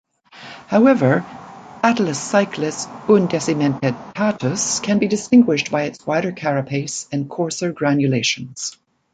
[0.65, 1.23] However,
[1.83, 8.77] "Atelecyclus undecimdentatus" can be distinguished by its wider carapace and coarser granulations.